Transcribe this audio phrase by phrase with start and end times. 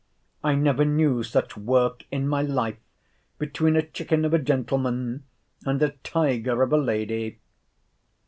[0.43, 2.79] I never knew such work in my life,
[3.37, 5.25] between a chicken of a gentleman
[5.63, 7.37] and a tiger of a lady!